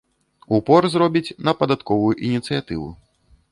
[0.57, 2.91] Упор зробіць на падатковую ініцыятыву.